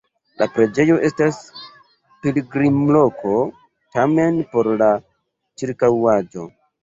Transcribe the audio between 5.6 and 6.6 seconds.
ĉirkaŭaĵo.